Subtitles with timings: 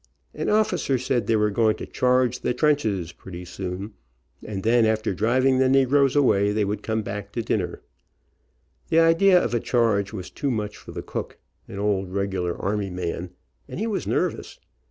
[0.33, 3.93] An officer said they were going to charge the trenches pretty soon,
[4.43, 6.83] and then, after driving the negroes away l6 THE SOLDIER AND BRANDING IRON they would
[6.83, 7.81] come back to dinner.
[8.89, 11.37] The idea of a charge was too much for the cook,
[11.67, 13.29] an old regular army man,
[13.67, 14.57] and he was nervous.